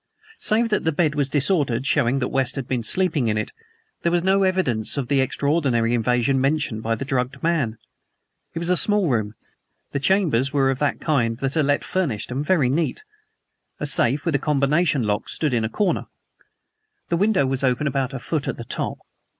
Save 0.39 0.69
that 0.69 0.83
the 0.83 0.91
bed 0.91 1.13
was 1.13 1.29
disordered, 1.29 1.85
showing 1.85 2.17
that 2.17 2.29
West 2.29 2.55
had 2.55 2.67
been 2.67 2.81
sleeping 2.81 3.27
in 3.27 3.37
it, 3.37 3.51
there 4.01 4.11
were 4.11 4.19
no 4.21 4.41
evidences 4.41 4.97
of 4.97 5.09
the 5.09 5.21
extraordinary 5.21 5.93
invasion 5.93 6.41
mentioned 6.41 6.81
by 6.81 6.95
the 6.95 7.05
drugged 7.05 7.43
man. 7.43 7.77
It 8.55 8.57
was 8.57 8.71
a 8.71 8.75
small 8.75 9.07
room 9.09 9.35
the 9.91 9.99
chambers 9.99 10.51
were 10.51 10.71
of 10.71 10.79
that 10.79 11.01
kind 11.01 11.39
which 11.39 11.55
are 11.55 11.61
let 11.61 11.83
furnished 11.83 12.31
and 12.31 12.43
very 12.43 12.67
neat. 12.67 13.03
A 13.79 13.85
safe 13.85 14.25
with 14.25 14.33
a 14.33 14.39
combination 14.39 15.03
lock 15.03 15.29
stood 15.29 15.53
in 15.53 15.63
a 15.63 15.69
corner. 15.69 16.07
The 17.09 17.17
window 17.17 17.45
was 17.45 17.63
open 17.63 17.85
about 17.85 18.11
a 18.11 18.17
foot 18.17 18.47
at 18.47 18.57
the 18.57 18.63
top. 18.65 18.97